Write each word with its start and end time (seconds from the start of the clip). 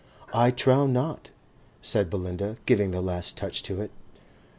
"I 0.33 0.49
trow 0.49 0.87
not," 0.87 1.29
said 1.83 2.09
Belinda, 2.09 2.57
giving 2.65 2.89
the 2.89 3.01
last 3.01 3.37
touch 3.37 3.61
to 3.61 3.81
it. 3.81 3.91